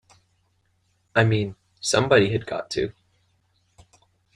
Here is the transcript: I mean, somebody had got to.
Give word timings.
I 1.15 1.23
mean, 1.23 1.55
somebody 1.79 2.31
had 2.31 2.47
got 2.47 2.71
to. 2.71 2.91